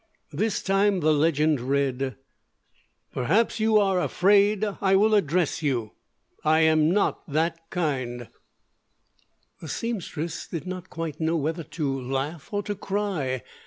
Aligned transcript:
This 0.33 0.63
time 0.63 1.01
the 1.01 1.13
legend 1.13 1.59
read: 1.61 2.15
Perhaps 3.13 3.59
you 3.59 3.77
are 3.77 3.97
afrade 3.99 4.75
i 4.81 4.95
will 4.95 5.13
adress 5.13 5.61
you 5.61 5.91
i 6.43 6.61
am 6.61 6.89
not 6.89 7.21
that 7.29 7.59
kind 7.69 8.27
The 9.61 9.67
seamstress 9.67 10.47
did 10.47 10.65
not 10.65 10.89
quite 10.89 11.19
know 11.21 11.35
whether 11.37 11.63
to 11.77 12.01
laugh 12.01 12.51
or 12.51 12.63
to 12.63 12.73
cry. 12.73 13.43